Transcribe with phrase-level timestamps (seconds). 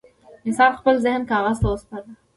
[0.45, 2.09] انسان خپل ذهن کاغذ ته وسپاره.